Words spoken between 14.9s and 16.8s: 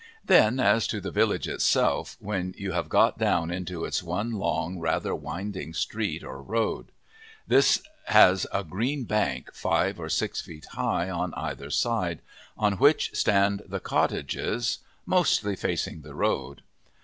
mostly facing the road.